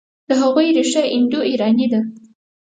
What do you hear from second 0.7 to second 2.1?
ریښه انډوایراني ده.